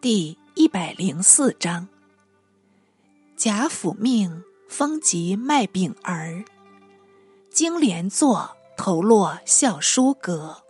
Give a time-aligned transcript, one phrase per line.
[0.00, 1.86] 第一百零四章：
[3.36, 6.42] 贾府命封及卖饼儿，
[7.50, 10.62] 金莲座头落孝书阁。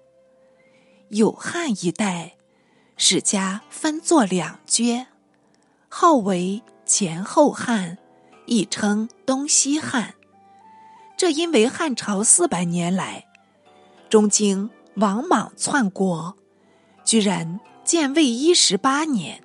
[1.10, 2.34] 有汉一代，
[2.96, 5.06] 史家分作两阙，
[5.88, 7.98] 号为前后汉，
[8.46, 10.16] 亦称东西汉。
[11.16, 13.26] 这因为汉朝四百年来，
[14.08, 16.36] 中经王莽篡国，
[17.04, 17.60] 居然
[17.90, 19.42] 建魏一十八年，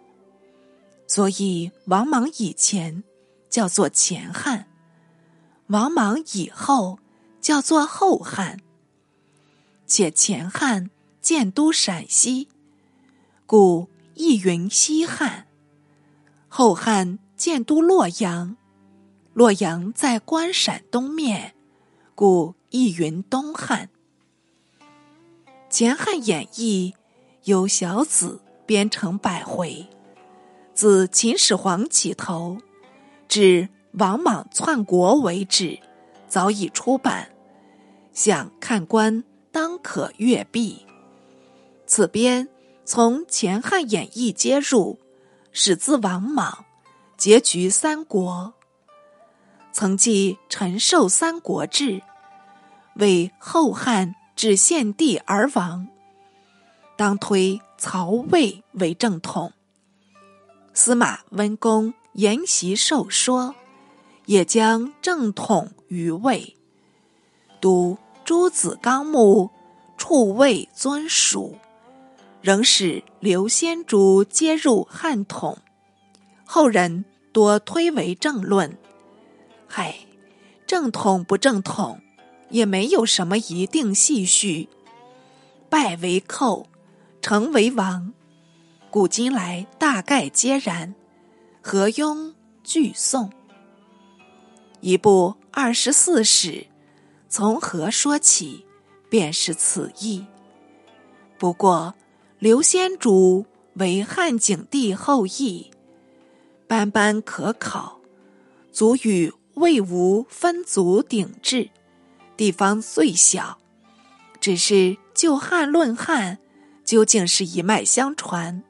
[1.08, 3.04] 所以王莽以前
[3.50, 4.68] 叫做前汉，
[5.66, 7.00] 王莽以后
[7.42, 8.60] 叫做后汉。
[9.88, 10.92] 且前汉。
[11.20, 12.50] 建都陕西，
[13.48, 15.48] 故亦云西汉；
[16.48, 18.56] 后汉建都洛阳，
[19.34, 21.56] 洛阳在关陕东面，
[22.14, 23.90] 故亦云东汉。
[25.68, 26.94] 《前汉演义》
[27.46, 29.88] 由小子编成百回，
[30.74, 32.58] 自秦始皇起头，
[33.28, 35.78] 至王莽篡国为止，
[36.28, 37.30] 早已出版，
[38.14, 40.88] 想看官当可阅毕。
[41.86, 42.48] 此编
[42.84, 45.00] 从前汉演义接入，
[45.52, 46.66] 始自王莽，
[47.16, 48.56] 结局三国。
[49.72, 52.02] 曾记陈寿三国志，
[52.96, 55.88] 为后汉至献帝而亡，
[56.96, 59.54] 当推曹魏为正统。
[60.74, 63.56] 司马温公沿袭受说，
[64.26, 66.56] 也将正统于魏。
[67.62, 69.50] 读诸子纲目，
[69.98, 71.58] 处魏尊属。
[72.42, 75.58] 仍使刘先竹接入汉统，
[76.46, 78.78] 后人多推为正论。
[79.68, 79.96] 嗨，
[80.68, 82.00] 正统不正统，
[82.50, 84.70] 也没有什么一定系序。
[85.70, 86.68] 拜为寇，
[87.28, 88.14] 成为王，
[88.92, 90.94] 古今来大概皆然。
[91.60, 93.32] 何庸俱颂。
[94.80, 96.68] 一部二十四史，
[97.28, 98.64] 从何说起，
[99.10, 100.24] 便是此意。
[101.40, 101.96] 不过。
[102.38, 105.72] 刘先主为汉景帝后裔，
[106.68, 108.02] 斑斑可考，
[108.72, 111.72] 足与魏吴分族鼎峙。
[112.38, 113.58] 地方虽小，
[114.40, 116.38] 只是就汉论汉，
[116.86, 118.64] 究竟是一脉相传。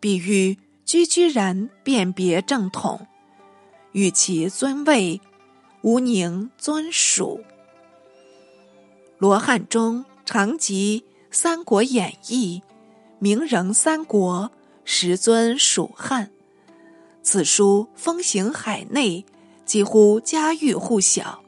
[0.00, 3.06] 比喻居居然辨别正统，
[3.92, 5.20] 与其尊位，
[5.82, 7.44] 无宁尊属。
[9.18, 12.62] 罗汉中常集《三国演义》。
[13.18, 14.52] 名仍三国，
[14.84, 16.30] 实尊蜀汉。
[17.22, 19.24] 此书风行海内，
[19.64, 21.42] 几乎家喻户晓，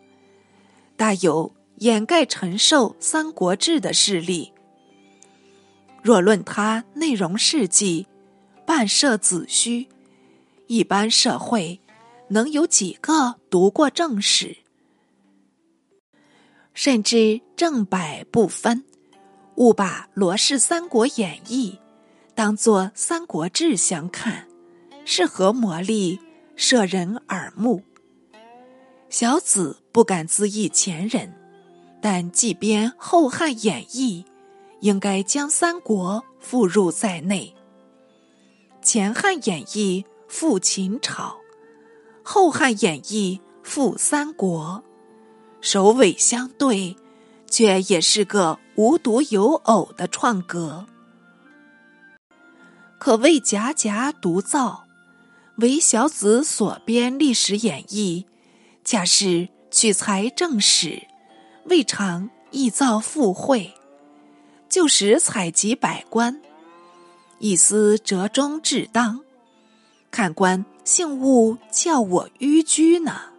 [0.97, 4.51] 大有掩盖陈寿《三国志》的势力。
[6.09, 8.07] 若论它内容事迹，
[8.65, 9.87] 半涉子虚，
[10.67, 11.79] 一般社会
[12.29, 14.57] 能有几个读过正史？
[16.73, 18.85] 甚至正百不分。
[19.57, 21.79] 勿把《罗氏三国演义》
[22.35, 24.49] 当作《三国志》相看，
[25.05, 26.19] 是何魔力
[26.57, 27.83] 摄人耳目？
[29.11, 31.35] 小子不敢自意前人，
[32.01, 34.25] 但即编《后汉演义》，
[34.81, 37.55] 应该将三国附入在内。
[38.85, 41.25] 《前汉演义》附秦朝，
[42.23, 44.83] 《后汉演义》附三国，
[45.61, 46.97] 首尾相对。
[47.51, 50.85] 却也是个无独有偶的创格，
[52.99, 54.85] 可谓夹夹独造。
[55.57, 58.27] 唯小子所编历史演义，
[58.85, 61.05] 恰是取材正史，
[61.65, 63.73] 未尝臆造附会，
[64.69, 66.41] 就使采集百官，
[67.39, 69.21] 一丝折中至当，
[70.11, 73.33] 看官幸勿叫我迂居呢。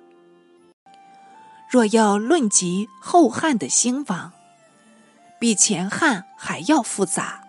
[1.70, 4.32] 若要论及后汉的兴亡，
[5.40, 7.44] 比前汉还要复杂。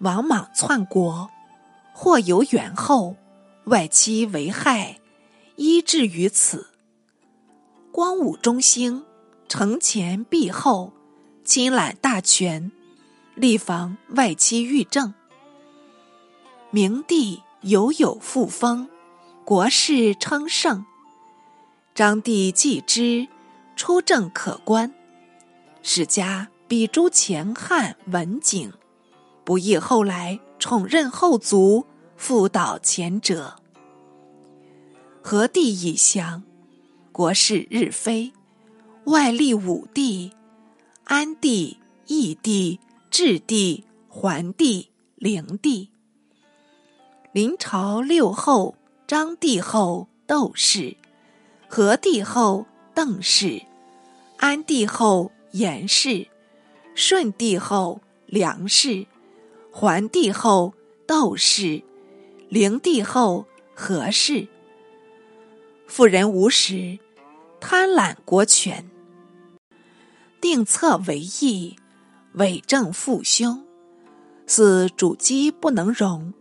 [0.00, 1.30] 王莽篡国，
[1.94, 3.16] 或由元后
[3.64, 4.98] 外戚为害，
[5.56, 6.68] 依至于此。
[7.90, 9.04] 光武中兴，
[9.48, 10.92] 承前避后，
[11.48, 12.70] 亲揽大权，
[13.34, 15.14] 力防外戚欲政。
[16.70, 18.86] 明帝犹有复封，
[19.46, 20.84] 国势称盛。
[21.94, 23.26] 张帝继之，
[23.76, 24.92] 出政可观。
[25.82, 28.70] 史家比诸前汉文景，
[29.42, 33.56] 不亦后来宠任后族，复导前者。
[35.22, 36.42] 何帝已降，
[37.10, 38.34] 国势日非，
[39.06, 40.30] 外立武帝、
[41.10, 42.78] 安帝、义帝、
[43.10, 45.88] 质帝、桓帝、灵帝，
[47.32, 48.76] 临朝六后：
[49.06, 50.98] 章帝后窦氏，
[51.66, 53.62] 和帝后邓氏，
[54.36, 56.28] 安帝后严氏，
[56.94, 59.06] 顺帝后梁氏，
[59.72, 60.74] 桓帝后
[61.06, 61.82] 窦氏，
[62.50, 64.46] 灵帝后何氏。
[65.86, 66.98] 妇人无时，
[67.58, 68.87] 贪婪国权，
[70.40, 71.76] 定策为义，
[72.34, 73.64] 伪证父兄，
[74.46, 76.32] 似主机不能容。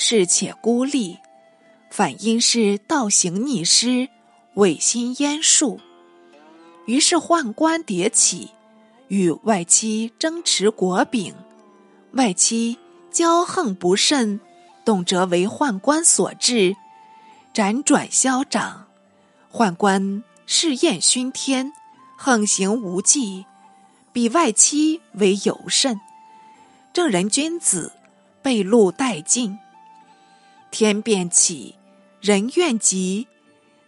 [0.00, 1.18] 是且孤立，
[1.90, 4.08] 反因是倒行逆施，
[4.54, 5.80] 违心焉术。
[6.86, 8.50] 于是宦官迭起，
[9.08, 11.34] 与外戚争持国柄。
[12.12, 12.78] 外戚
[13.12, 14.38] 骄横不慎，
[14.84, 16.76] 动辄为宦官所致，
[17.52, 18.86] 辗转嚣长。
[19.52, 21.72] 宦官嗜焰熏天，
[22.20, 23.46] 横行无忌，
[24.12, 26.00] 比外戚为尤甚。
[26.92, 27.92] 正人君子
[28.42, 29.56] 被戮殆尽。
[30.72, 31.76] 天变起，
[32.20, 33.28] 人怨极，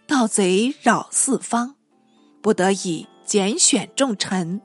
[0.07, 1.75] 盗贼扰四方，
[2.41, 4.61] 不得已拣选重臣，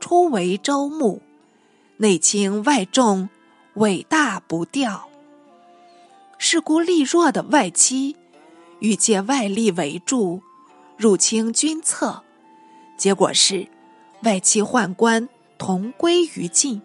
[0.00, 1.20] 出为州牧，
[1.98, 3.28] 内轻外重，
[3.74, 5.10] 伟大不掉。
[6.38, 8.16] 势孤力弱的外戚，
[8.78, 10.40] 欲借外力围住，
[10.96, 12.24] 入侵君侧，
[13.00, 13.66] 结果是
[14.24, 15.26] 外戚宦官
[15.56, 16.82] 同归于尽，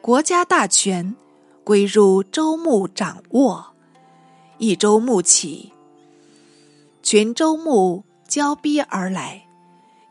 [0.00, 1.14] 国家大权
[1.62, 3.74] 归入周穆掌握。
[4.56, 5.74] 一周穆起，
[7.02, 9.46] 群周穆交逼而来，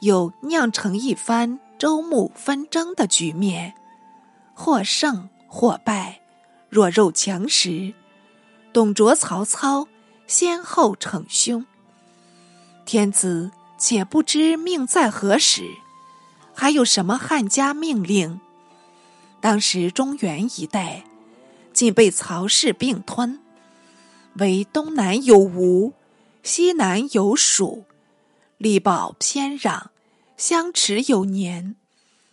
[0.01, 3.73] 又酿成一番周穆纷争的局面，
[4.53, 6.21] 或胜或败，
[6.69, 7.95] 弱肉强食，
[8.71, 9.87] 董卓、曹操
[10.27, 11.65] 先后逞凶。
[12.85, 15.69] 天子且不知命在何时，
[16.53, 18.39] 还有什么汉家命令？
[19.41, 21.03] 当时中原一带
[21.73, 23.39] 竟被曹氏并吞。
[24.35, 25.93] 为东南有吴，
[26.43, 27.85] 西南有蜀，
[28.57, 29.87] 力保偏壤，
[30.35, 31.75] 相持有年。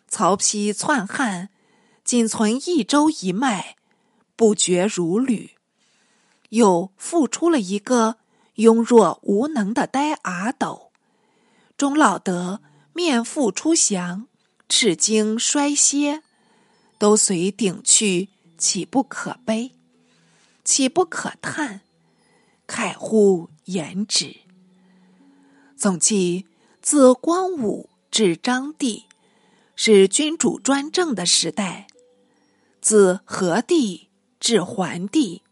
[0.09, 1.49] 曹丕篡汉，
[2.05, 3.77] 仅存一州一脉，
[4.37, 5.53] 不绝如缕。
[6.51, 8.17] 又复出了一个
[8.57, 10.92] 庸弱无能的呆阿斗。
[11.83, 12.61] 终老得
[12.93, 14.29] 面复出降，
[14.69, 16.23] 赤经衰歇，
[16.97, 19.73] 都随顶去，岂不可悲？
[20.63, 21.81] 岂不可叹？
[22.69, 24.37] 慨乎言止。
[25.77, 26.47] 总计
[26.81, 29.07] 自光武至章帝，
[29.75, 31.89] 是君主专政的时代；
[32.81, 34.09] 自和帝
[34.39, 35.43] 至桓帝，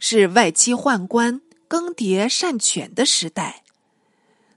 [0.00, 3.62] 是外戚宦官更迭擅权的时代；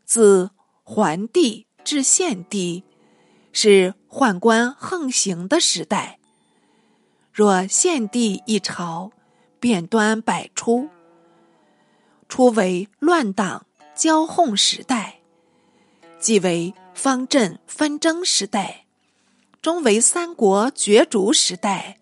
[0.06, 0.50] 自
[0.84, 2.84] 桓帝至献帝，
[3.54, 6.20] 是宦官横行的时代。
[7.32, 9.12] 若献帝一朝，
[9.60, 10.90] 变端百出。
[12.28, 13.66] 初为乱党
[13.96, 15.22] 骄横时代，
[16.20, 18.86] 即为方阵纷争时代，
[19.62, 21.98] 终为三国角逐时代，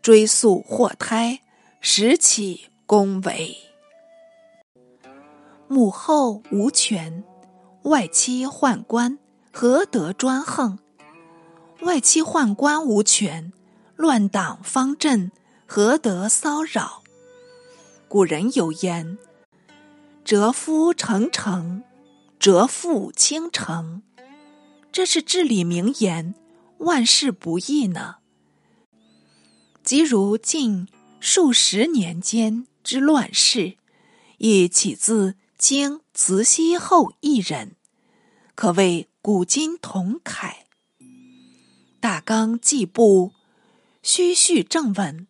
[0.00, 1.40] 追溯祸胎，
[1.80, 3.56] 时起功伟。
[5.66, 7.24] 母后无权，
[7.84, 9.18] 外戚宦官
[9.52, 10.78] 何得专横？
[11.82, 13.52] 外戚宦官无权，
[13.94, 15.30] 乱党方阵
[15.66, 17.02] 何得骚扰？
[18.08, 19.18] 古人有言。
[20.24, 21.84] 折夫成城，
[22.38, 24.02] 折腹倾城，
[24.90, 26.34] 这是至理名言。
[26.78, 28.16] 万事不易呢。
[29.82, 30.88] 即如近
[31.20, 33.76] 数十年间之乱世，
[34.38, 37.73] 亦起自经慈禧后一人，
[38.54, 40.64] 可谓古今同慨。
[42.00, 43.32] 大纲记部，
[44.02, 45.26] 虚序正文。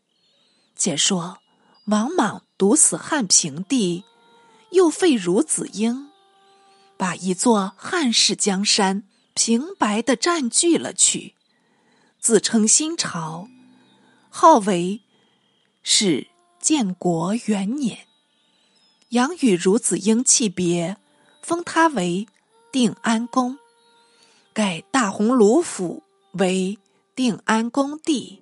[0.74, 1.38] 解说
[1.86, 4.04] 王莽毒死汉平帝。
[4.70, 6.08] 又废孺子婴，
[6.96, 11.36] 把一座汉室江山平白的占据了去，
[12.18, 13.46] 自称新朝，
[14.28, 15.02] 号为
[15.84, 16.26] 是
[16.58, 18.08] 建国元年，
[19.10, 20.96] 杨与孺子婴弃别，
[21.40, 22.26] 封他为
[22.74, 23.56] 定安宫，
[24.52, 26.02] 改大鸿胪府
[26.32, 26.76] 为
[27.14, 28.40] 定安宫地，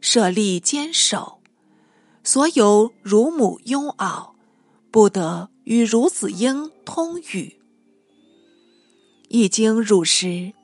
[0.00, 1.42] 设立监守，
[2.24, 4.30] 所有乳母拥媪，
[4.90, 5.50] 不得。
[5.64, 7.60] 与孺子婴通语，
[9.28, 10.54] 一经入时，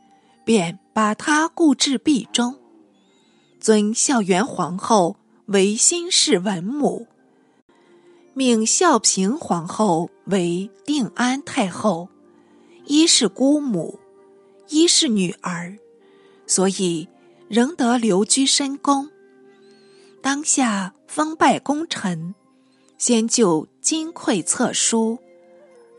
[0.47, 2.59] 便把他固置壁中，
[3.61, 7.07] 尊孝元皇后为新氏文母，
[8.33, 12.09] 命孝平皇后为定安太后，
[12.87, 13.99] 一是姑母，
[14.69, 15.79] 一是女儿，
[16.47, 17.09] 所以
[17.49, 19.11] 仍得留居深宫。
[20.23, 22.35] 当下封拜功臣，
[22.97, 25.19] 先就金匮册书，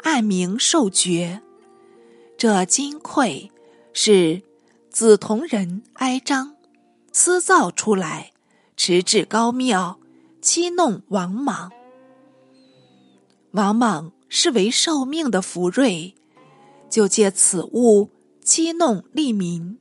[0.03, 1.41] 按名授爵。
[2.37, 3.49] 这金匮
[3.93, 4.41] 是
[4.91, 6.55] 梓潼人哀章
[7.11, 8.31] 私造出来，
[8.75, 9.99] 持至高庙，
[10.41, 11.71] 欺弄王莽。
[13.51, 16.14] 王莽是为受命的福瑞，
[16.95, 18.09] 就借此物
[18.41, 19.77] 欺弄利民。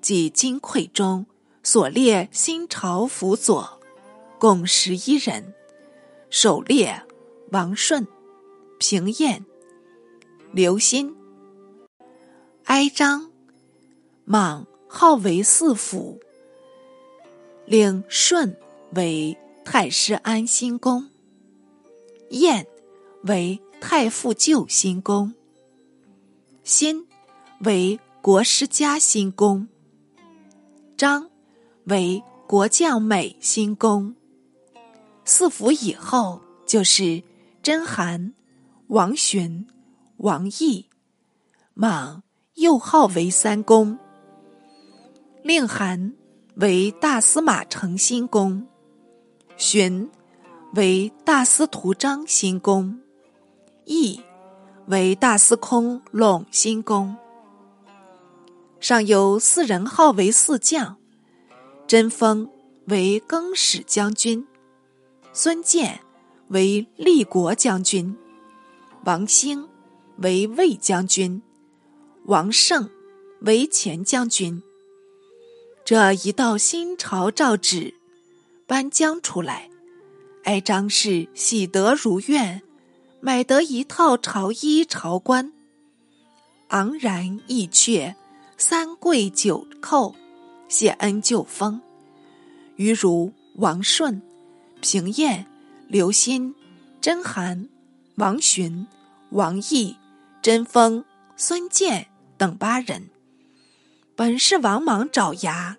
[0.00, 1.26] 即金匮中
[1.62, 3.78] 所列新朝辅佐，
[4.38, 5.52] 共十一人，
[6.30, 7.02] 首列
[7.50, 8.06] 王顺、
[8.78, 9.44] 平晏、
[10.50, 11.14] 刘歆。
[12.64, 13.30] 哀章，
[14.24, 16.18] 莽号为四府，
[17.66, 18.56] 令顺
[18.94, 21.10] 为太师安心宫，
[22.30, 22.66] 晏
[23.24, 25.34] 为太傅救心宫，
[26.64, 27.06] 辛
[27.60, 29.68] 为国师嘉心宫，
[30.96, 31.28] 章
[31.84, 34.14] 为国将美心宫。
[35.26, 37.22] 四府以后就是
[37.62, 38.32] 甄韩、
[38.86, 39.66] 王寻、
[40.16, 40.86] 王毅、
[41.74, 42.22] 莽。
[42.54, 43.98] 又号为三公，
[45.42, 46.14] 令韩
[46.54, 48.64] 为大司马承新公，
[49.56, 50.08] 荀
[50.74, 53.00] 为大司徒张新公，
[53.86, 54.20] 义
[54.86, 57.16] 为大司空陇新公。
[58.80, 60.96] 上有四人号为四将：
[61.86, 62.50] 贞丰
[62.86, 64.46] 为更始将军，
[65.32, 66.00] 孙建
[66.48, 68.14] 为立国将军，
[69.04, 69.68] 王兴
[70.18, 71.42] 为魏将军。
[72.26, 72.88] 王胜
[73.40, 74.62] 为前将军。
[75.84, 77.94] 这一道新朝诏旨
[78.66, 79.68] 颁将出来，
[80.44, 82.62] 哀章是喜得如愿，
[83.26, 85.50] 买得一套朝衣朝冠，
[86.68, 88.14] 昂然意阙，
[88.58, 90.14] 三跪九叩，
[90.68, 91.80] 谢恩就封。
[92.76, 94.20] 余如王顺、
[94.82, 95.46] 平晏、
[95.88, 96.52] 刘歆、
[97.00, 97.66] 甄邯、
[98.16, 98.86] 王寻、
[99.30, 99.96] 王毅、
[100.42, 101.02] 贞丰、
[101.34, 102.06] 孙建。
[102.36, 103.08] 等八人，
[104.16, 105.78] 本是王莽爪牙，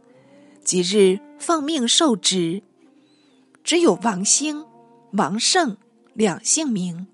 [0.63, 2.63] 即日奉命受职。
[3.63, 4.65] 只有王兴、
[5.11, 5.77] 王胜
[6.13, 7.05] 两姓名，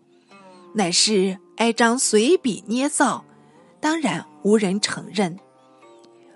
[0.74, 3.26] 乃是哀章随笔捏造，
[3.80, 5.38] 当然无人承认。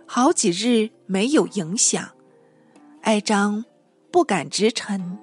[0.05, 2.11] 好几日没有影响，
[3.01, 3.65] 哀章
[4.11, 5.17] 不敢直陈，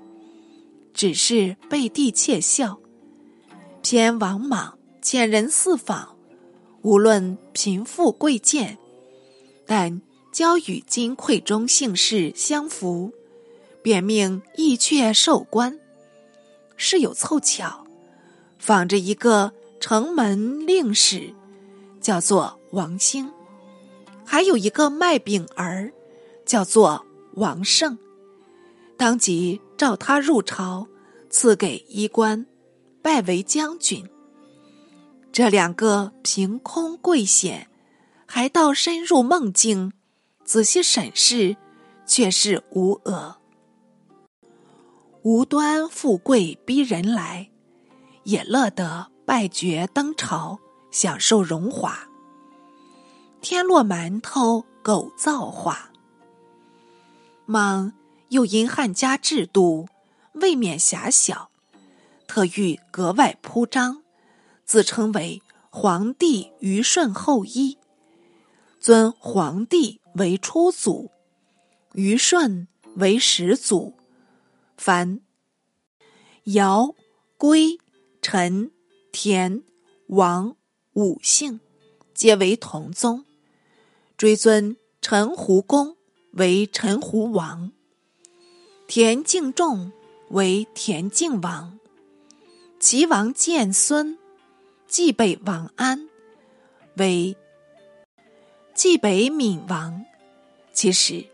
[0.94, 2.78] 只是背地窃笑。
[3.82, 6.16] 偏王莽遣人四访。
[6.82, 8.76] 无论贫富贵贱，
[9.66, 10.02] 但
[10.32, 13.12] 交与金匮中姓氏相符，
[13.82, 15.78] 便命义阙授官。
[16.76, 17.81] 事有凑巧，
[18.62, 21.34] 仿着一个城门令史，
[22.00, 23.26] 叫做王兴；
[24.24, 25.92] 还有一个卖饼儿，
[26.46, 27.04] 叫做
[27.34, 27.98] 王胜。
[28.96, 30.86] 当即召他入朝，
[31.28, 32.46] 赐给衣冠，
[33.02, 34.08] 拜为将军。
[35.32, 37.66] 这两个凭空贵显，
[38.26, 39.92] 还到深入梦境，
[40.44, 41.56] 仔细审视，
[42.06, 43.34] 却是无讹。
[45.22, 47.48] 无端富贵逼人来，
[48.24, 50.58] 也乐得拜爵登朝，
[50.90, 52.08] 享受荣华。
[53.40, 55.90] 天落馒头狗造化，
[57.46, 57.92] 莽
[58.28, 59.88] 又因汉家制度
[60.34, 61.50] 未免狭小，
[62.26, 64.02] 特欲格外铺张。
[64.64, 67.76] 自称为皇帝虞舜后裔，
[68.80, 71.10] 尊皇帝为初祖，
[71.92, 73.98] 虞舜为始祖。
[74.76, 75.20] 凡
[76.44, 76.94] 尧、
[77.36, 77.78] 归、
[78.22, 78.70] 陈、
[79.10, 79.64] 田、
[80.06, 80.56] 王
[80.92, 81.58] 五姓，
[82.14, 83.24] 皆为同宗。
[84.16, 85.96] 追尊陈胡公
[86.34, 87.72] 为陈胡王，
[88.86, 89.90] 田敬仲
[90.30, 91.80] 为田敬王，
[92.78, 94.16] 齐王建孙。
[94.86, 96.08] 冀北王安
[96.96, 97.34] 为
[98.74, 100.04] 冀北闵王，
[100.72, 101.24] 其实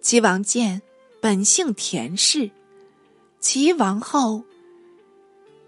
[0.00, 0.80] 齐王建
[1.20, 2.50] 本姓田氏，
[3.40, 4.44] 齐王后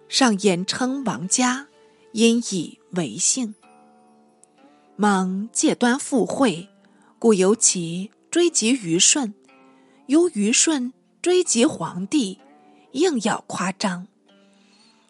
[0.08, 1.68] 上言称王家，
[2.12, 3.54] 因以为姓。
[4.94, 6.68] 莽借端附会，
[7.18, 9.34] 故由其追及虞舜，
[10.06, 12.38] 由虞舜追及皇帝，
[12.92, 14.06] 硬要夸张，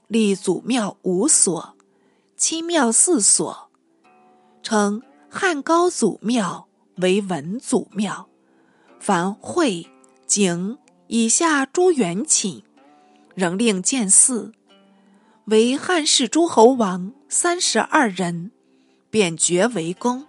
[0.08, 1.76] 立祖庙五所。
[2.36, 3.70] 七庙四所，
[4.62, 8.28] 称汉高祖庙为文祖庙。
[9.00, 9.88] 凡会
[10.26, 10.76] 景
[11.06, 12.62] 以下诸元寝，
[13.34, 14.52] 仍令建寺。
[15.46, 18.50] 为汉室诸侯王三十二人，
[19.10, 20.24] 贬爵为公；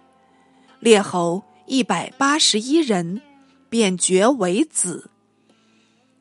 [0.78, 3.20] 列侯一百八十一人，
[3.68, 5.10] 贬爵为子。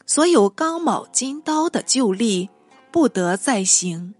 [0.08, 2.50] 所有刚卯金刀的旧例
[2.92, 4.16] 不得再行。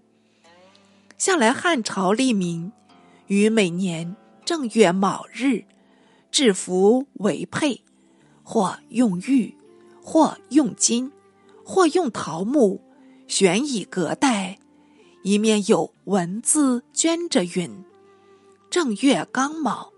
[1.16, 2.70] 向来汉朝吏民
[3.26, 5.64] 于每年正月卯日
[6.30, 7.82] 制服为佩，
[8.44, 9.56] 或用玉，
[10.00, 11.10] 或用金，
[11.64, 12.80] 或用桃木，
[13.26, 14.56] 悬以隔带，
[15.22, 17.84] 一面有文字镌着云
[18.70, 19.92] ：“正月刚卯，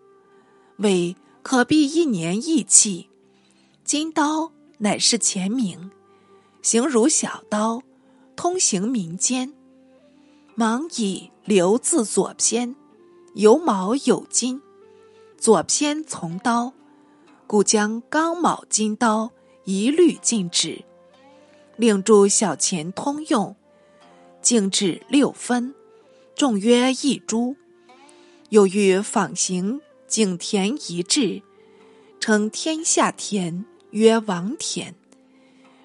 [0.78, 3.08] 为可避一年义气。”
[3.84, 4.52] 金刀。
[4.82, 5.90] 乃是前名，
[6.62, 7.82] 形如小刀，
[8.34, 9.52] 通行民间。
[10.54, 12.74] 芒以留字左偏，
[13.34, 14.62] 有卯有金，
[15.36, 16.72] 左偏从刀，
[17.46, 19.32] 故将刚卯金刀
[19.64, 20.82] 一律禁止，
[21.76, 23.54] 另铸小钱通用，
[24.42, 25.74] 径制六分，
[26.34, 27.56] 重约一铢。
[28.50, 31.42] 又欲仿行井田遗志，
[32.18, 33.64] 称天下田。
[33.92, 34.94] 曰王田，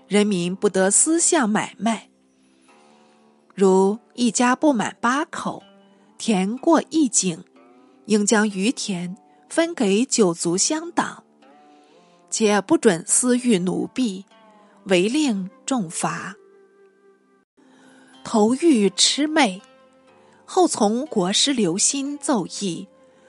[0.07, 2.09] 人民不得私下买卖。
[3.55, 5.63] 如一家不满八口，
[6.19, 7.43] 田过一井，
[8.05, 9.17] 应将余田
[9.49, 11.23] 分给九族乡党，
[12.29, 14.25] 且不准私欲奴婢，
[14.83, 16.35] 违令重罚。
[18.25, 19.61] 投欲魑魅，
[20.45, 22.87] 后从国师刘歆奏议，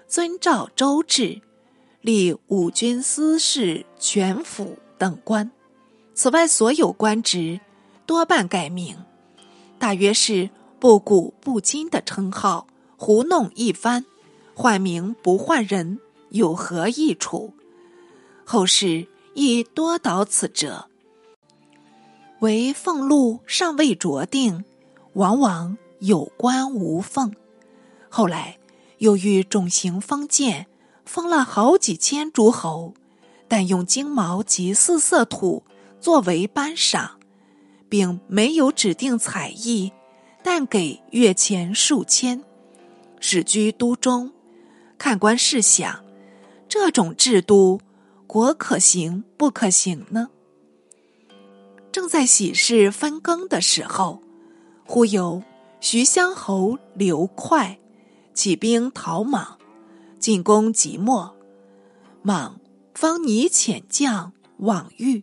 [0.08, 1.42] 遵照周制。
[2.00, 5.50] 立五军司事、全府等官，
[6.14, 7.60] 此外所有官职
[8.06, 8.96] 多半改名，
[9.78, 10.48] 大约是
[10.78, 14.06] 不古不今的称号，胡弄一番，
[14.54, 15.98] 换名不换人，
[16.30, 17.52] 有何益处？
[18.44, 20.86] 后世亦多蹈此辙。
[22.40, 24.64] 唯俸禄尚未着定，
[25.16, 27.34] 往往有官无俸。
[28.08, 28.56] 后来
[28.96, 30.66] 又遇种行封建。
[31.06, 32.92] 封了好几千诸侯，
[33.46, 35.62] 但用金毛及四色土
[36.00, 37.20] 作为颁赏，
[37.88, 39.92] 并没有指定采邑，
[40.42, 42.42] 但给月钱数千，
[43.20, 44.32] 使居都中。
[44.98, 46.04] 看官试想，
[46.68, 47.80] 这种制度，
[48.26, 50.30] 国可行不可行呢？
[51.92, 54.20] 正在喜事分羹的时候，
[54.86, 55.42] 忽有
[55.80, 57.78] 徐乡侯刘快
[58.32, 59.58] 起兵讨莽。
[60.18, 61.36] 进攻即墨，
[62.22, 62.58] 莽
[62.94, 65.22] 方拟遣将往遇。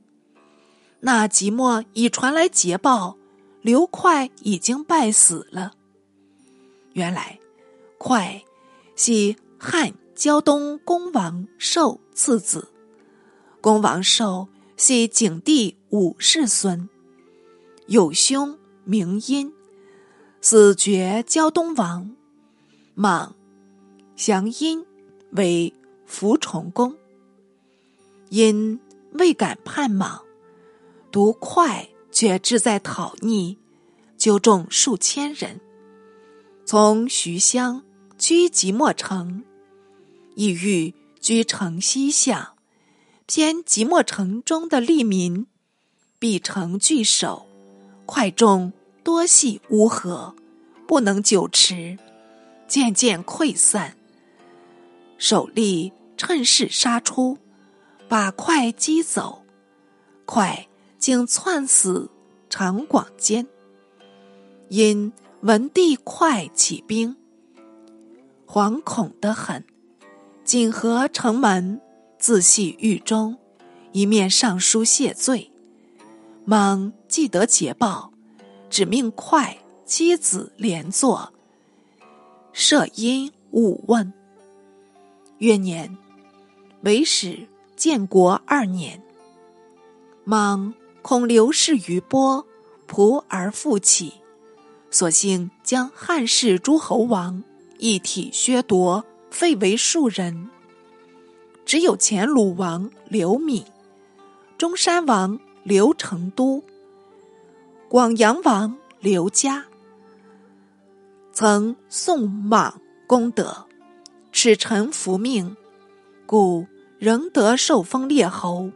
[1.02, 3.17] 那即墨已传来捷报，
[3.62, 5.73] 刘快已经败死了。
[6.93, 7.39] 原来，
[7.97, 8.41] 快
[8.95, 12.69] 系汉胶东公王寿次子，
[13.60, 14.47] 公王寿
[14.78, 16.88] 系景帝五世孙，
[17.88, 19.53] 有兄名殷，
[20.45, 22.13] 死绝胶东王，
[22.95, 23.34] 莽
[24.17, 24.86] 降殷。
[25.32, 25.73] 为
[26.06, 26.95] 伏崇公，
[28.29, 28.79] 因
[29.13, 30.21] 未敢叛莽，
[31.12, 33.58] 独快却志在讨逆，
[34.15, 35.60] 纠众数千人，
[36.65, 37.82] 从徐乡
[38.19, 39.43] 居即墨城，
[40.36, 42.56] 意欲居城西向，
[43.25, 45.47] 偏即墨城中的利民，
[46.19, 47.47] 必城拒守，
[48.06, 48.71] 快众
[49.04, 50.34] 多系乌合，
[50.88, 51.98] 不能久持，
[52.68, 53.98] 渐渐溃散。
[55.18, 57.38] 首吏趁势杀出，
[58.08, 59.44] 把快击走，
[60.26, 62.10] 快竟窜死
[62.50, 63.46] 长广间。
[64.70, 65.12] 因
[65.42, 67.18] 闻帝快起兵，
[68.48, 69.66] 惶恐得很，
[70.46, 71.82] 锦和城门，
[72.18, 73.38] 自系狱中，
[73.92, 75.52] 一面上书谢罪。
[76.46, 78.12] 莽既得捷报，
[78.73, 79.55] 只命快
[79.86, 81.31] 妻子连坐，
[82.53, 84.12] 设因勿问。
[85.38, 85.95] 月年，
[86.81, 88.99] 为始建国二年。
[90.23, 92.47] 莽恐刘氏余波，
[92.88, 94.12] 仆而复起，
[94.89, 97.43] 索性将汉室诸侯王
[97.77, 100.49] 一体削夺，废为庶人。
[101.63, 103.63] 只有前鲁王刘敏、
[104.57, 106.63] 中山王刘成都、
[107.93, 109.65] 广阳王刘嘉，
[111.32, 113.67] 曾送莽功德。
[114.32, 115.56] 使臣服命，
[116.25, 116.65] 故
[116.97, 118.71] 仍得受封列侯。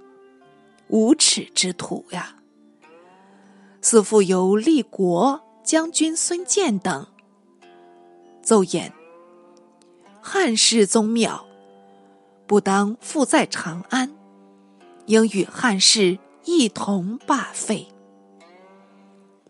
[0.89, 2.35] 无耻之徒呀！
[3.81, 7.07] 似复由立国将军孙建等
[8.43, 8.93] 奏言：
[10.21, 11.43] 汉室宗庙
[12.45, 14.15] 不当复在长安，
[15.07, 17.87] 应与汉室一同罢废。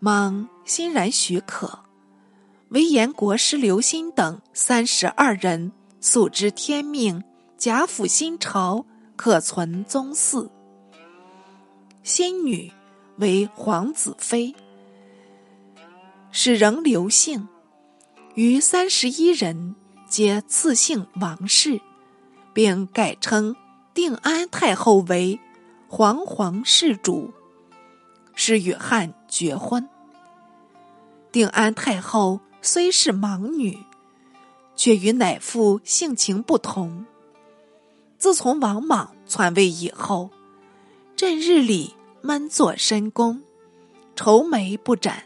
[0.00, 1.80] 莽欣然许可，
[2.68, 5.72] 唯言国师刘歆等三十二人。
[6.00, 7.24] 素知天命，
[7.56, 10.48] 贾府新朝可存宗嗣。
[12.04, 12.72] 新女
[13.16, 14.54] 为皇子妃，
[16.30, 17.48] 使仍留姓，
[18.36, 19.74] 余三十一人
[20.06, 21.80] 皆赐姓王氏，
[22.52, 23.56] 并改称
[23.92, 25.40] 定安太后为
[25.88, 27.32] 皇皇室主，
[28.36, 29.88] 是与汉绝婚。
[31.30, 33.78] 定安太后虽是盲女，
[34.74, 37.04] 却与乃父性情不同。
[38.16, 40.30] 自从王莽篡位以后，
[41.14, 43.42] 正日里闷坐深宫，
[44.16, 45.24] 愁眉不展；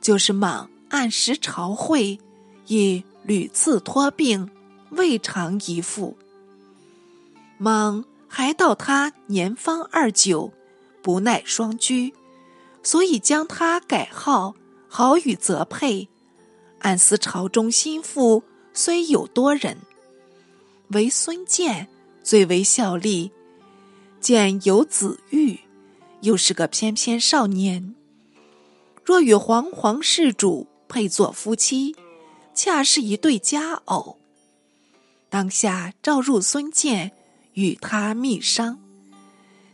[0.00, 2.18] 就是莽按时朝会，
[2.66, 4.48] 亦屡次托病，
[4.90, 6.16] 未尝一复。
[7.58, 10.52] 莽还道他年方二九，
[11.02, 12.14] 不耐双居，
[12.82, 14.54] 所以将他改号，
[14.88, 16.08] 好与则配。
[16.80, 19.78] 暗思朝中心腹虽有多人。
[20.88, 21.88] 唯孙建
[22.22, 23.30] 最为效力，
[24.20, 25.60] 见有子玉，
[26.22, 27.94] 又是个翩翩少年。
[29.04, 31.94] 若与皇皇世主配作夫妻，
[32.54, 34.18] 恰是一对佳偶。
[35.28, 37.12] 当下召入孙建，
[37.54, 38.80] 与他密商。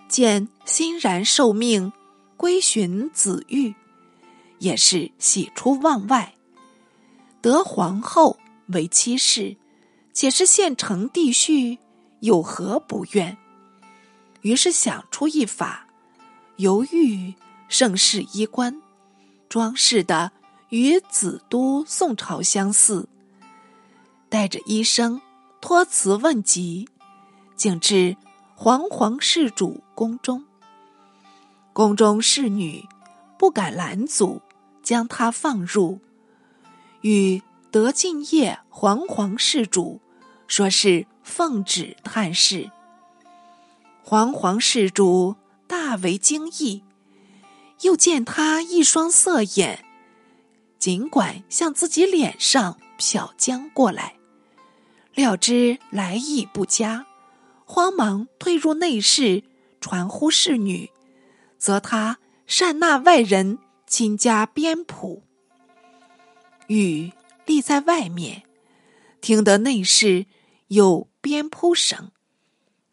[0.08, 1.92] 见欣然受命，
[2.37, 3.75] 归寻子玉，
[4.59, 6.35] 也是喜出望外，
[7.40, 9.57] 得皇后为妻室。
[10.12, 11.79] 且是县城地序，
[12.20, 13.37] 有何不愿？
[14.40, 15.87] 于是想出一法，
[16.57, 17.35] 犹豫
[17.68, 18.81] 盛世衣冠，
[19.46, 20.33] 装饰的
[20.70, 23.07] 与子都宋朝相似。
[24.31, 25.20] 带着医生
[25.61, 26.88] 托辞问疾，
[27.55, 28.16] 竟至
[28.55, 30.45] 皇皇世主宫中。
[31.76, 32.88] 宫中侍女
[33.38, 34.40] 不敢拦阻，
[34.82, 36.00] 将他放入，
[37.02, 40.00] 与德敬业皇皇世主。
[40.46, 42.70] 说是奉旨探视，
[44.02, 45.36] 皇皇世主
[45.66, 46.82] 大为惊异，
[47.82, 49.84] 又见他一双色眼，
[50.78, 54.14] 尽管向自己脸上瞟将过来，
[55.14, 57.04] 料知来意不佳，
[57.66, 59.44] 慌忙退入内室，
[59.78, 60.90] 传呼侍女，
[61.66, 65.24] 则他善纳外人亲家编谱，
[66.68, 67.12] 雨
[67.44, 68.44] 立在外面，
[69.20, 70.26] 听得内室。
[70.68, 72.12] 有鞭扑声，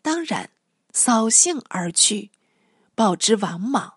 [0.02, 0.50] 当然
[0.92, 2.32] 扫兴而去，
[2.96, 3.94] 报之王莽。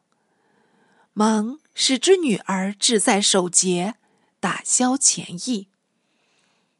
[1.15, 3.95] 莽使之女儿志在守节，
[4.41, 5.69] 打消前意。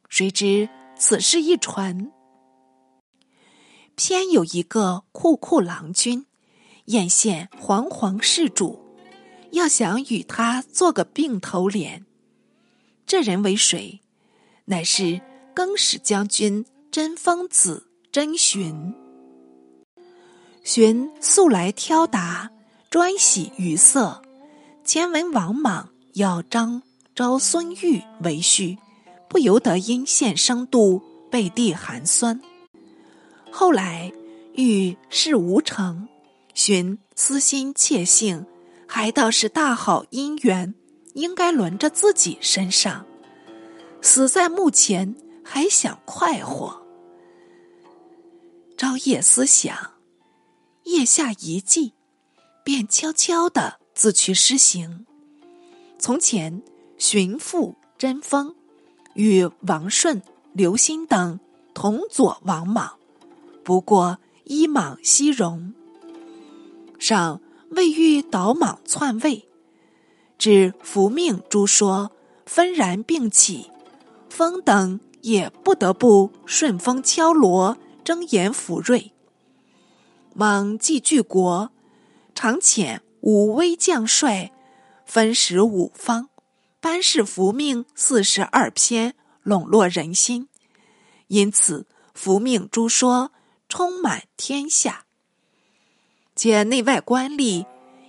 [0.07, 2.11] 谁知此事一传，
[3.95, 6.26] 偏有一个酷酷郎君，
[6.87, 8.79] 艳羡皇皇世主，
[9.51, 12.05] 要想与他做个并头连。
[13.05, 14.01] 这人为谁？
[14.65, 15.21] 乃是
[15.53, 16.65] 更始将军。
[16.89, 18.95] 真疯子真寻，
[20.63, 22.49] 寻素来挑达，
[22.89, 24.23] 专喜于色。
[24.83, 26.81] 前闻王莽要张
[27.13, 28.77] 招孙玉为婿，
[29.29, 32.41] 不由得因羡生度，背地寒酸。
[33.51, 34.11] 后来
[34.55, 36.07] 遇事无成，
[36.57, 38.43] 寻私心窃幸，
[38.87, 40.73] 还倒是大好姻缘，
[41.13, 43.05] 应该轮着自己身上。
[44.01, 46.81] 死在墓前，还想快活。
[48.75, 49.77] 朝夜思想，
[50.85, 51.93] 夜下一计，
[52.63, 55.05] 便悄悄的自去施行。
[55.99, 56.63] 从前，
[56.97, 58.55] 寻父贞风
[59.13, 61.39] 与王顺、刘歆等
[61.75, 62.97] 同佐王莽，
[63.63, 65.75] 不过依莽西戎。
[66.99, 69.47] 上未遇倒莽篡位，
[70.37, 72.11] 至伏命诸说
[72.45, 73.71] 纷然并起，
[74.29, 77.77] 风等也不得不顺风敲锣。
[78.03, 79.11] 睁颜福瑞，
[80.33, 81.71] 莽既据国，
[82.33, 84.53] 常遣武威将帅
[85.05, 86.29] 分使五方，
[86.79, 90.47] 班氏伏命四十二篇，笼络人心。
[91.27, 93.33] 因此，伏命诸说
[93.67, 95.06] 充满天下。
[96.37, 97.65] 皆内外官吏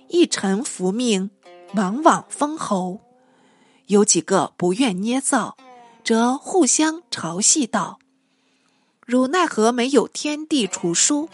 [0.07, 1.31] 一臣服命，
[1.73, 3.01] 往往封侯。
[3.87, 5.57] 有几个不愿捏造，
[6.03, 7.97] 则互相嘲戏道。
[9.03, 11.27] 汝奈何没有天地除书？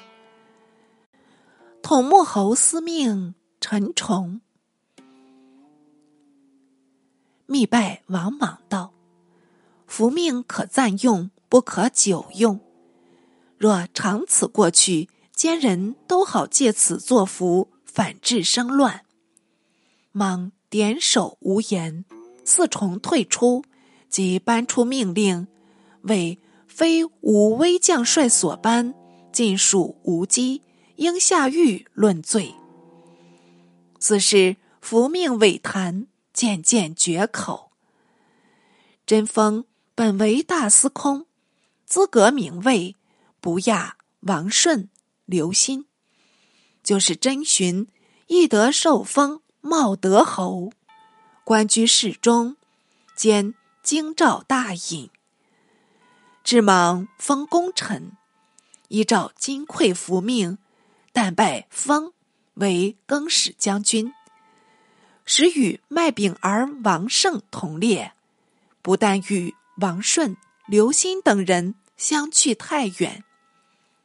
[1.81, 4.39] 统木侯司命陈崇
[7.45, 8.93] 密拜王莽道
[9.85, 12.61] ：“福命可暂用，不可久用。
[13.57, 19.05] 若长此过去，奸人都好借此作福，反致生乱。”
[20.11, 22.05] 莽点首无言，
[22.43, 23.63] 四重退出，
[24.09, 25.47] 即颁出命令，
[26.01, 26.39] 为。
[26.67, 28.93] 非武威将帅所颁，
[29.31, 30.61] 尽属无稽，
[30.97, 32.53] 应下狱论罪。
[33.97, 37.71] 自是福命尾谈，渐渐绝口。
[39.05, 41.27] 真风本为大司空，
[41.85, 42.97] 资格名位
[43.39, 44.89] 不亚王顺、
[45.25, 45.85] 刘歆，
[46.83, 47.87] 就是真寻
[48.27, 50.71] 亦得受封茂德侯，
[51.43, 52.57] 官居侍中，
[53.15, 55.09] 兼京兆大尹。
[56.43, 58.11] 智莽封功臣，
[58.89, 60.59] 依照金匮福命，
[61.11, 62.13] 但拜封
[62.53, 64.13] 为更始将军，
[65.25, 68.13] 使与麦炳儿、王胜同列。
[68.83, 73.23] 不但与王顺、刘歆等人相去太远，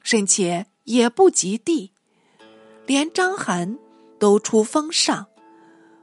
[0.02, 1.92] 甚且也不及地，
[2.84, 3.78] 连章邯
[4.18, 5.28] 都出封上，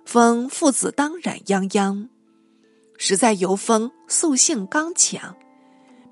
[0.06, 2.08] 封父子当然泱泱。
[2.98, 5.36] 实在由封素性刚强，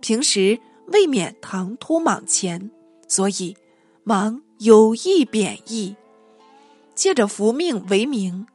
[0.02, 2.70] 平时未免唐突莽前，
[3.08, 3.56] 所以
[4.04, 5.96] 莽有意贬义，
[6.94, 8.46] 借着福命为名，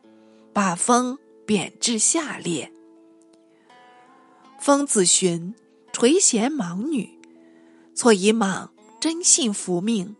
[0.52, 2.70] 把封贬至下列。
[4.58, 5.54] 封子寻
[5.94, 7.18] 垂涎莽女，
[7.94, 8.70] 错以莽
[9.00, 10.14] 真信福命，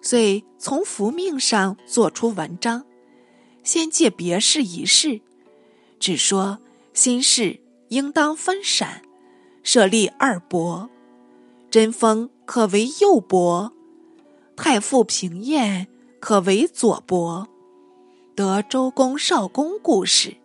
[0.00, 2.86] 遂从福命上做出文章，
[3.62, 5.20] 先借别事一事，
[5.98, 6.58] 只说
[6.94, 9.02] 新事应当分散，
[9.62, 10.88] 设立二伯，
[11.70, 13.72] 真风可为右伯，
[14.56, 15.86] 太傅平晏
[16.18, 17.46] 可为左伯，
[18.34, 20.36] 得周公、少公故事。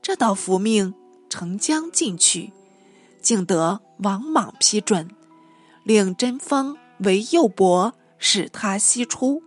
[0.00, 0.94] 这道福命。
[1.32, 2.52] 呈将进去，
[3.22, 5.08] 竟得王莽批准，
[5.84, 9.42] 令真风为右伯，使他西出。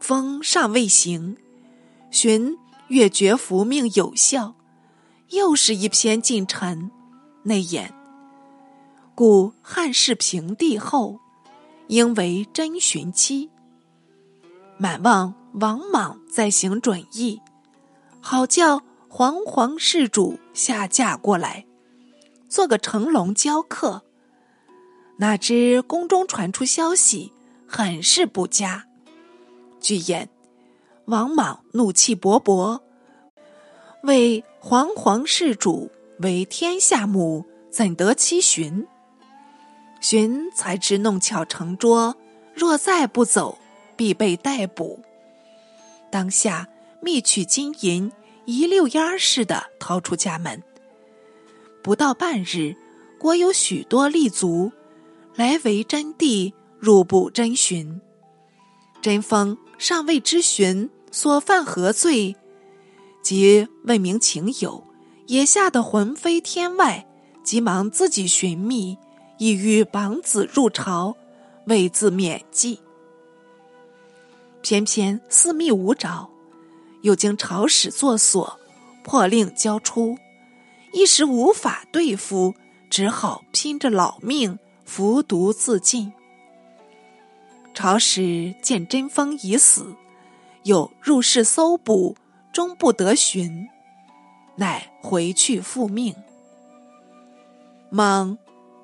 [0.00, 1.36] 风尚未行，
[2.10, 2.56] 寻
[2.88, 4.54] 越觉福命有效，
[5.30, 6.90] 又是一篇近臣，
[7.42, 7.92] 内言：
[9.14, 11.20] 故汉室平帝后，
[11.88, 13.50] 应为真寻妻。
[14.78, 17.40] 满望王莽再行准意，
[18.20, 18.82] 好叫。
[19.12, 21.66] 皇皇世主下嫁过来，
[22.48, 24.04] 做个乘龙交客。
[25.20, 27.30] 哪知宫中传出消息，
[27.66, 28.86] 很是不佳。
[29.78, 30.30] 据言，
[31.04, 32.80] 王莽怒气勃勃，
[34.02, 38.86] 为皇皇世主为天下母，怎得其寻？
[40.00, 42.16] 寻才知弄巧成拙，
[42.54, 43.58] 若再不走，
[43.96, 45.02] 必被逮捕。
[46.10, 46.66] 当下
[47.02, 48.10] 密取金银。
[48.46, 50.60] 一溜烟儿似的逃出家门。
[51.84, 52.74] 不到半日，
[53.16, 54.72] 国有许多立足
[55.40, 57.98] 来为真谛，入不真寻。
[59.00, 62.36] 真风尚未知询所犯何罪，
[63.22, 64.84] 即问明情由，
[65.28, 67.06] 也吓得魂飞天外，
[67.42, 68.98] 急忙自己寻觅，
[69.38, 71.16] 意欲绑子入朝，
[71.64, 72.78] 为自免计。
[74.60, 76.28] 偏偏四密无着。
[77.00, 78.60] 又经朝使作所，
[79.02, 80.18] 破令交出，
[80.92, 82.54] 一时无法对付，
[82.90, 84.58] 只好拼着老命
[84.90, 86.12] 服毒自尽。
[87.72, 89.94] 朝使见真风已死，
[90.64, 92.16] 又入室搜捕，
[92.52, 93.68] 终不得寻，
[94.56, 96.12] 乃回去复命。
[97.88, 98.36] 莽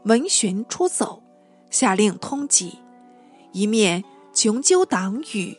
[0.05, 1.25] 闻寻出走，
[1.71, 2.75] 下令通缉，
[3.51, 5.59] 一面穷究党羽。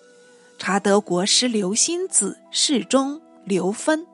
[0.58, 4.08] 查得国师刘欣子侍中刘芬，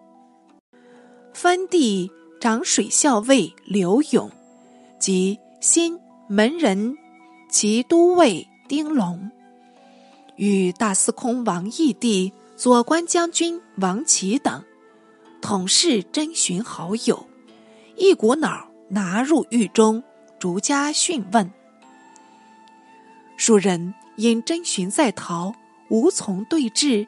[1.31, 4.31] 分弟长水校尉刘勇
[4.97, 6.97] 及新门人
[7.49, 9.29] 骑都尉丁龙，
[10.35, 14.63] 与大司空王义弟、左关将军王启等，
[15.41, 17.27] 统是征询好友，
[17.95, 20.03] 一股脑拿入狱中，
[20.39, 21.51] 逐家讯问。
[23.37, 25.53] 数人因征询在逃。
[25.89, 27.05] 无从对质，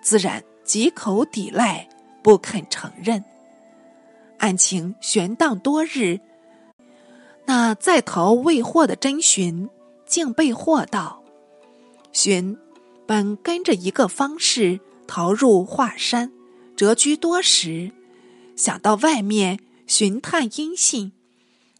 [0.00, 1.88] 自然几口抵赖，
[2.22, 3.24] 不肯承认。
[4.38, 6.20] 案情悬荡多日，
[7.50, 9.68] 那在逃未获的真寻，
[10.06, 11.24] 竟被获到。
[12.12, 12.56] 寻
[13.08, 16.30] 本跟着一个方士逃入华山，
[16.76, 17.90] 谪居多时，
[18.54, 19.58] 想到外面
[19.88, 21.10] 寻探音信，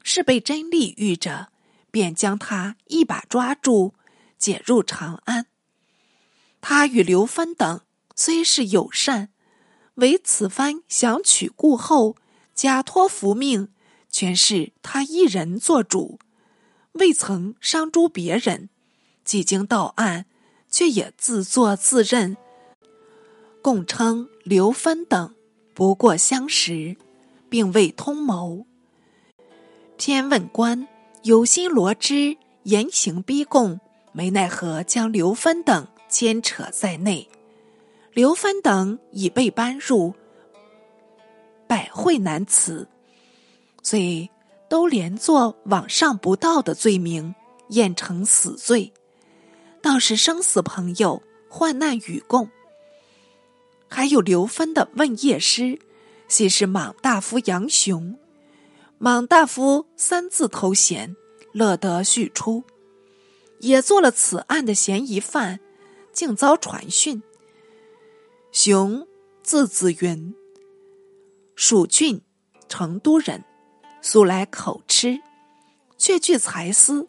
[0.03, 1.51] 是被真力遇着，
[1.93, 3.93] 便将他一把抓住，
[4.37, 5.47] 解入长安。
[6.61, 7.83] 他与刘芬等
[8.17, 9.29] 虽是友善，
[9.95, 12.17] 唯此番想取故后，
[12.57, 13.69] 假托福命，
[14.11, 16.19] 全是他一人做主，
[16.93, 18.69] 未曾伤诸别人。
[19.25, 20.27] 几经到案，
[20.69, 22.37] 却也自作自认，
[23.63, 25.35] 共称刘芬等
[25.73, 26.97] 不过相识，
[27.49, 28.67] 并未通谋。
[29.97, 30.89] 偏问官
[31.23, 33.79] 有心罗织，严刑逼供，
[34.13, 35.87] 没奈何将刘芬等。
[36.09, 37.29] 牵扯在内，
[38.13, 40.13] 刘芬等已被搬入
[41.69, 42.45] 百会南
[43.83, 44.31] 罪，
[44.69, 47.35] 都连坐往上不到的罪名，
[47.69, 48.93] 验成死罪。
[49.83, 52.51] 倒是生死朋友，患难与共。
[53.89, 55.79] 还有刘芬的问业师，
[56.29, 58.17] 系是莽大夫杨雄。
[58.99, 61.17] 莽大夫三字头衔，
[61.53, 62.63] 乐得续出，
[63.61, 65.59] 也做了此案的嫌疑犯，
[66.13, 67.23] 竟遭传讯。
[68.53, 69.07] 熊
[69.43, 70.35] 字子云，
[71.57, 72.21] 蜀郡
[72.69, 73.43] 成都人，
[74.03, 75.21] 素来口吃，
[75.99, 77.09] 却具才思。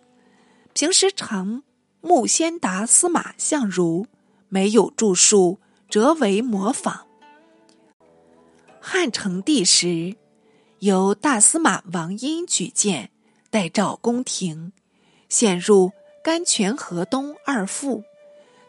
[0.73, 1.63] 平时常
[2.01, 4.05] 慕先达、司马相如，
[4.49, 7.07] 没有著述，则为模仿。
[8.79, 10.15] 汉成帝时，
[10.79, 13.11] 由大司马王殷举荐，
[13.49, 14.71] 代召宫廷，
[15.29, 15.91] 陷入
[16.23, 18.03] 甘泉河东二父，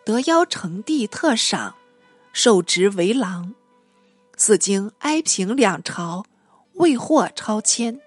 [0.04, 1.76] 得邀成帝特赏。
[2.34, 3.54] 受职为郎，
[4.36, 6.24] 四经哀平两朝，
[6.74, 8.00] 未获超迁。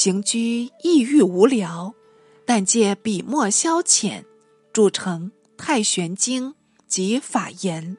[0.00, 1.92] 平居抑郁无聊，
[2.44, 4.22] 但借笔墨消遣，
[4.72, 6.52] 著成《太玄经》
[6.86, 7.84] 及《法言》。《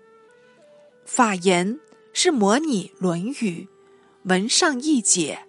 [1.03, 1.75] 法言》
[2.13, 3.67] 是模拟《论语》，
[4.23, 5.39] 文上易解；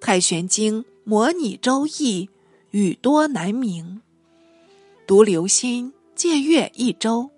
[0.04, 2.26] 《太玄经》模拟《周易》，
[2.72, 4.02] 语多难明。
[5.06, 7.30] 独留心借阅一周。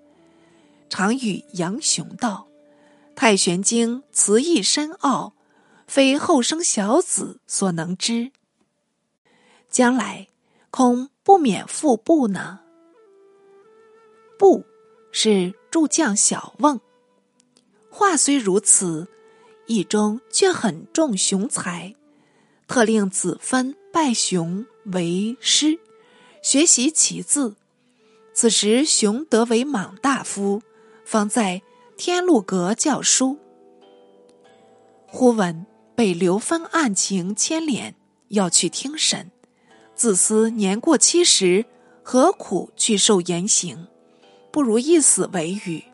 [0.89, 2.49] 常与杨雄道
[3.15, 5.35] ：“太玄经词义深奥，
[5.87, 8.33] 非后生小子所能知。
[9.77, 10.29] 将来
[10.71, 12.61] 恐不免复部呢。”
[14.41, 14.65] 部
[15.13, 16.81] 是诸将小瓮。
[17.91, 19.07] 话虽如此，
[19.67, 21.95] 义中却很重雄才，
[22.67, 25.79] 特令子分拜雄为师，
[26.41, 27.55] 学习其字。
[28.33, 30.63] 此时雄得为莽大夫。
[31.05, 31.61] 方在
[31.99, 33.39] 天禄阁教书，
[35.07, 37.95] 忽闻被刘芬案情牵连，
[38.29, 39.31] 要去听审。
[39.97, 41.65] 自思年过七十，
[42.03, 43.89] 何苦去受严刑？
[44.53, 45.85] 不如一死为雨。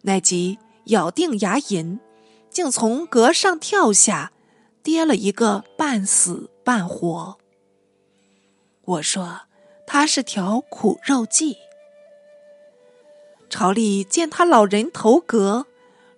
[0.00, 1.98] 乃即咬定牙龈，
[2.48, 4.32] 竟从阁上跳下，
[4.82, 7.36] 跌了一个半死半活。
[8.82, 9.42] 我说
[9.86, 11.58] 他是条苦肉计。
[13.50, 15.66] 朝里见他老人头革，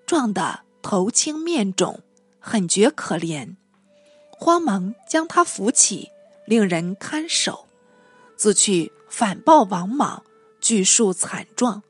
[0.07, 2.01] 撞得头青面肿，
[2.39, 3.57] 很觉可怜，
[4.31, 6.12] 慌忙将他扶起，
[6.47, 7.69] 令人看守，
[8.37, 10.25] 自去反报王莽，
[10.61, 11.83] 叙述惨状，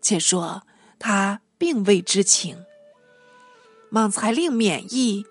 [0.00, 0.62] 且说
[0.98, 2.64] 他并未知情。
[3.88, 5.24] 莽才令免役，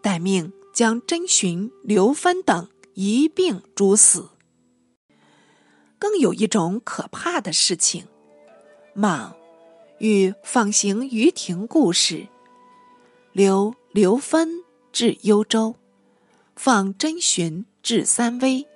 [0.00, 4.30] 待命将甄寻、刘芬等一并诛死。
[5.98, 8.06] 更有一种可怕的事情。
[8.94, 9.34] 莽
[9.98, 12.28] 与访行于庭故事，
[13.32, 14.48] 留刘芬
[14.92, 15.76] 至幽州，
[16.64, 18.68] 放真寻至三危，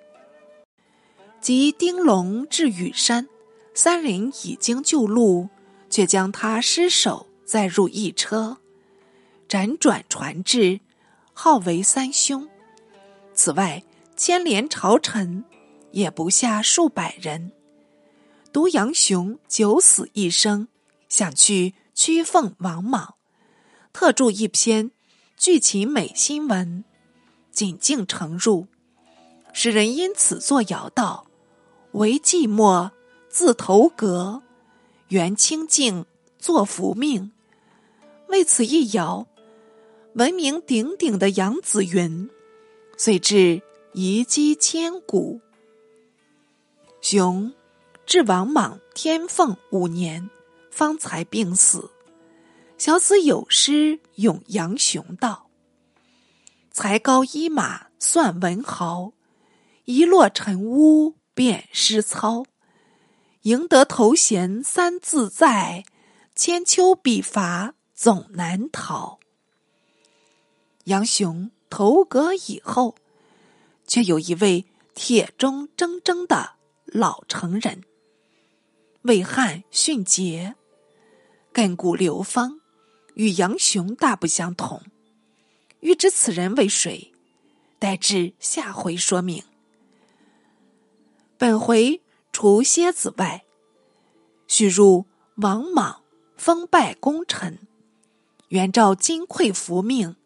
[1.41, 3.29] 及丁龙至羽山，
[3.75, 5.51] 三人已经就路，
[5.89, 8.57] 却将他尸首载入一车，
[9.49, 10.81] 辗转传至，
[11.33, 12.49] 号为三凶。
[13.35, 13.85] 此外，
[14.17, 15.45] 牵连朝臣
[15.93, 17.53] 也不下数百人。
[18.53, 20.67] 独杨雄九死一生，
[21.09, 23.15] 想去屈奉王莽，
[23.93, 24.91] 特著一篇
[25.37, 26.85] 《剧情美新闻》，
[27.57, 28.67] 仅竟呈入，
[29.55, 31.27] 使人因此作谣道
[31.93, 32.91] ：“为寂寞
[33.31, 34.43] 自投阁，
[35.09, 36.05] 原清净
[36.39, 37.33] 作福命。”
[38.29, 39.27] 为此一谣，
[40.13, 42.29] 闻名鼎鼎的杨子云，
[42.99, 43.63] 遂至
[43.95, 45.41] 遗迹千古。
[47.01, 47.55] 雄。
[48.05, 50.31] 至王莽天凤五年，
[50.71, 51.91] 方才病死。
[52.79, 55.49] 小子有诗咏杨雄道
[56.77, 59.15] ：“才高一马算文豪，
[59.87, 62.45] 一落尘污便失操。
[63.45, 65.87] 赢得头衔三自在，
[66.35, 69.19] 千秋笔伐总难逃。”
[70.85, 72.97] 杨雄投阁以后，
[73.87, 77.85] 却有一位铁中铮铮的老成人。
[79.01, 80.55] 魏汉训节，
[81.55, 82.61] 亘古流芳，
[83.15, 84.83] 与杨雄大不相同。
[85.87, 87.13] 欲知此人为谁，
[87.79, 89.45] 待至下回说明。
[91.39, 93.45] 本回除蝎子外，
[94.49, 95.07] 许入
[95.37, 96.03] 王莽
[96.37, 97.61] 封拜功臣，
[98.49, 100.17] 原照金匮伏命，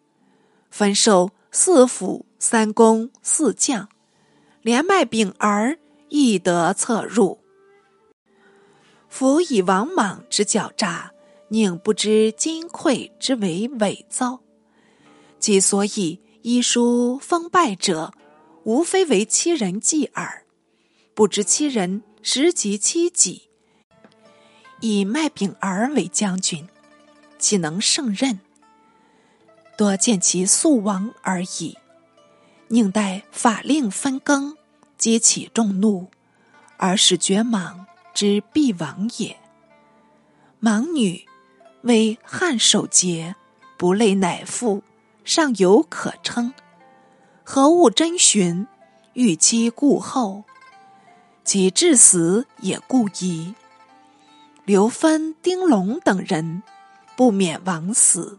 [0.71, 3.91] 分授四府三公四将，
[4.63, 7.39] 连麦丙儿亦得策入。
[9.11, 11.13] 夫以王莽之狡诈，
[11.49, 14.41] 宁不知金匮之为伪造？
[15.41, 18.13] 即所以医书封败者，
[18.65, 20.45] 无非为欺人计耳。
[21.15, 23.49] 不知欺人实及欺己。
[24.81, 26.69] 以麦饼儿为将军，
[27.39, 28.39] 岂能胜任？
[29.77, 31.77] 多见其速亡而已。
[32.69, 34.57] 宁待法令分更，
[34.97, 36.11] 激起众怒，
[36.77, 39.37] 而使绝莽之必亡也。
[40.61, 41.27] 莽女
[41.83, 43.35] 为汉守节，
[43.77, 44.83] 不累乃父，
[45.25, 46.53] 尚有可称。
[47.43, 48.67] 何物真寻？
[49.15, 50.45] 欲期故后，
[51.45, 53.55] 其至死也故矣。
[54.65, 56.63] 刘芬、丁龙等人
[57.17, 58.39] 不免枉死，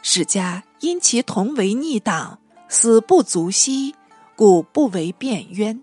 [0.00, 2.38] 史家因其同为逆党。
[2.66, 3.94] 死不足惜，
[4.34, 5.82] 故不为辩冤。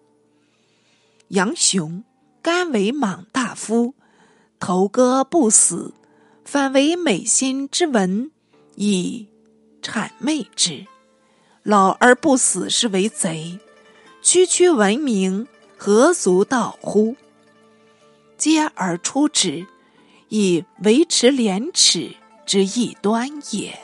[1.30, 2.04] 杨雄
[2.42, 3.94] 甘为莽大夫，
[4.60, 5.94] 头戈不死，
[6.44, 8.32] 反为美心之文，
[8.76, 9.28] 以
[9.82, 10.86] 谄媚之。
[11.64, 13.60] 老而不死，是为贼。
[14.22, 17.16] 区区闻名，何足道乎？
[18.38, 19.68] 接而出之，
[20.30, 22.16] 以维持廉耻
[22.46, 23.78] 之异端也。